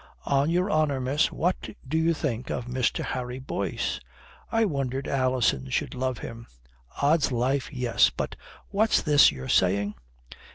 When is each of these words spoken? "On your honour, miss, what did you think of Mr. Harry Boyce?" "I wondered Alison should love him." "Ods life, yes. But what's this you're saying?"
"On 0.25 0.49
your 0.49 0.71
honour, 0.71 0.99
miss, 0.99 1.31
what 1.31 1.61
did 1.61 1.75
you 1.93 2.15
think 2.15 2.49
of 2.49 2.65
Mr. 2.65 3.05
Harry 3.05 3.37
Boyce?" 3.37 3.99
"I 4.51 4.65
wondered 4.65 5.07
Alison 5.07 5.69
should 5.69 5.93
love 5.93 6.17
him." 6.17 6.47
"Ods 7.03 7.31
life, 7.31 7.71
yes. 7.71 8.09
But 8.09 8.35
what's 8.71 9.03
this 9.03 9.31
you're 9.31 9.47
saying?" 9.47 9.93